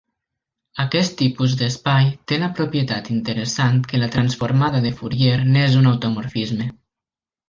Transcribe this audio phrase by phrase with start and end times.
[0.83, 6.69] Aquest tipus d'espai té la propietat interessant que la transformada de Fourier n'és un automorfisme.